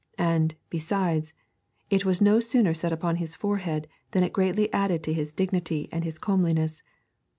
And, 0.17 0.55
besides, 0.71 1.35
it 1.91 2.05
was 2.05 2.21
no 2.23 2.39
sooner 2.39 2.73
set 2.73 2.91
upon 2.91 3.17
his 3.17 3.35
forehead 3.35 3.87
than 4.13 4.23
it 4.23 4.33
greatly 4.33 4.73
added 4.73 5.03
to 5.03 5.13
his 5.13 5.31
dignity 5.31 5.89
and 5.91 6.03
his 6.03 6.17
comeliness. 6.17 6.81